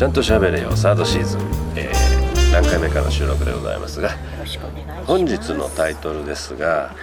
[0.00, 1.40] ちゃんと喋れよサードシーズン、
[1.76, 4.08] えー、何回目かの収録でございますが
[5.06, 6.94] 本日のタイトルですがは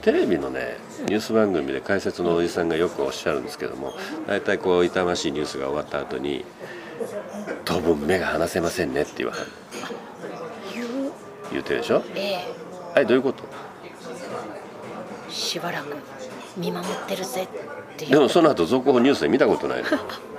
[0.00, 0.02] い。
[0.04, 0.76] テレビのね
[1.08, 3.94] ニュース番組で解説のおじさんがよくおっしゃるんですけども
[4.28, 6.44] 大体こう痛ましいニュースが終わった後に
[7.66, 9.46] 「当分目が離せませんね」って言わはる
[10.72, 10.86] 言う
[11.50, 12.04] 言うてるでしょ？
[12.14, 12.46] え
[12.94, 13.42] はいどういうこと？
[15.28, 15.96] えしばらく
[16.56, 17.48] 見守ってるぜ
[18.08, 19.88] でもその後続報ニュースで見たことないの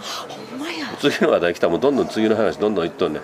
[0.00, 0.86] ほんまや。
[1.00, 3.20] 次の話題来たらもうどんどん次の話どんどんいっとんね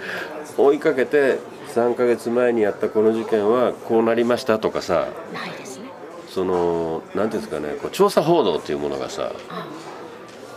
[0.56, 1.38] 追いかけて
[1.74, 5.09] 3ヶ月前にやったこの事件はこうなりましたとかさ。
[5.33, 5.87] ないですね。
[6.28, 7.74] そのなんていうんですかね。
[7.80, 9.66] こう調査報道っていうものがさあ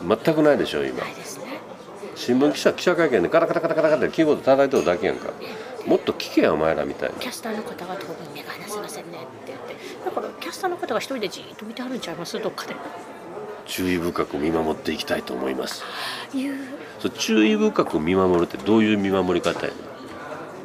[0.01, 0.99] 全くないでしょ今。
[0.99, 1.59] ないですね。
[2.15, 5.31] 新聞記者記者会見でカタカタカタカタカタってキーボード叩いてるだけやんか
[5.85, 12.75] もっと聞けやお前らみたいなキャスターの方が当分目が離せませんねって言ってだからキャスターの方が一人でじーっと見てはるんちゃいますどっかで
[13.67, 15.83] 注意深く見守っていきたいと思います。
[16.99, 19.79] そう注意深く見守るってどういう見守り方やね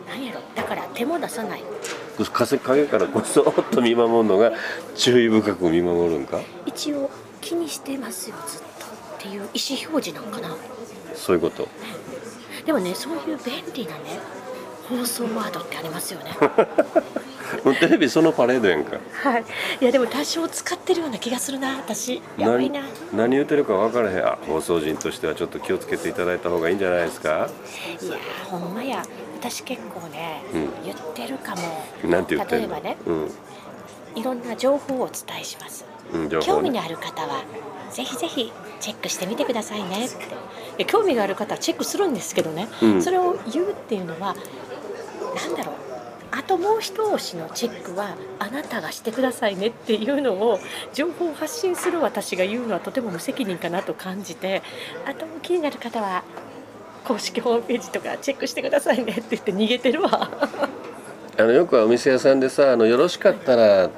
[0.09, 0.41] なんやろ。
[0.55, 1.61] だから手も出さない。
[1.61, 1.65] ん
[2.33, 4.53] 風影からこそっと見守るのが
[4.95, 6.41] 注意深く見守るんか？
[6.67, 8.67] 一応気にしてますよずっと。
[8.67, 8.69] っ
[9.19, 9.45] ていう意思
[9.91, 10.57] 表示なんかな。
[11.15, 11.69] そういうこと。
[12.67, 14.21] でもねそういう便利なね
[14.89, 16.37] 放送ワードってありますよね。
[17.81, 18.99] テレビそのパレードやんか。
[19.23, 19.45] はい。
[19.81, 22.23] いやでも多少使ってるような気がするな私。
[22.39, 22.81] やばいな。
[22.81, 24.27] 何何言ってるか分からへん。
[24.27, 27.49] あ放送人としてはちょっと気をつけていただいた方がいいんじゃないですか？
[28.03, 28.17] いや
[28.51, 29.03] ほんまや。
[29.39, 30.71] 私結構ね、うん。
[30.85, 31.85] 言ってるかも。
[32.11, 33.31] なんて言って例えばねうん。
[34.15, 35.85] いろんな情報をお伝えします。
[36.13, 36.39] うんね。
[36.41, 37.43] 興味のある方は
[37.91, 40.17] ぜひぜひチェックしてみてくださいねって。
[40.79, 43.03] で興味がある方はチェックするんですけどね、うん。
[43.03, 44.35] それを言うっていうのは
[45.35, 45.75] なんだろう。
[46.35, 50.59] あともう一押しのチェックはあなたがしてくださいねっていうのを
[50.95, 54.63] 情報を発信する私が言うのはとても無責任かなと感じて
[55.05, 56.25] あと気になる方は
[57.05, 60.31] 公式ホームページとかチェックしてくださいねって言って逃げてるわ。
[61.39, 63.91] あのよくお店屋さんでさあの「よろしかったら」っ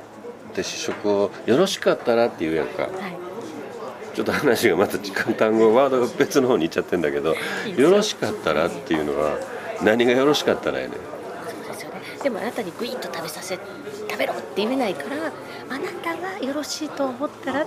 [0.54, 2.82] て試食を「よろしかったら」って言うやんか。
[2.82, 2.90] はい。
[4.14, 7.34] ちょっと話がまた時間単語ワードが別の方に行っちゃってんだけど
[7.66, 7.90] 「いいですよ。
[7.90, 9.38] よろしかったら」っていうのは
[9.82, 10.98] 何がよろしかったらやねん
[12.24, 15.30] でもあなたにグイッと食べさせ食べろって言えないから
[15.68, 17.66] あなたがよろしいと思ったら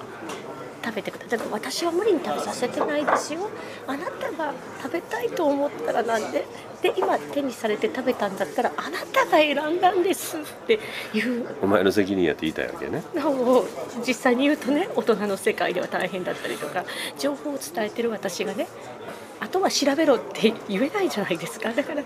[0.84, 1.48] 食べてください。
[1.52, 3.50] 私は無理に食べさせてないですよ。
[3.88, 6.46] あなたが食べたいと思ったらなんで。
[6.82, 10.80] で今手にされて食べたんだったらあなたが選んだんですって
[11.14, 11.46] いう。
[11.62, 13.04] お前の責任やって言いたいわけね。
[13.16, 13.68] のを
[14.08, 16.86] 実際に言うとね大人の世界では大変だったりとか
[17.20, 18.68] 情報を伝えてる私がね。
[19.40, 21.72] あとは調べろって言えないじゃないですか。
[21.72, 22.02] だから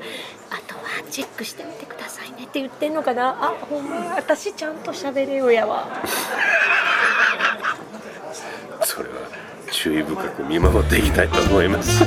[1.09, 2.43] チェックしてみてくださいね。
[2.45, 3.29] って言ってんのかな？
[3.29, 5.87] あほんま私ちゃんと喋れよやわ。
[8.83, 9.15] それは
[9.71, 12.03] 注意深く見守っていきたいと思います。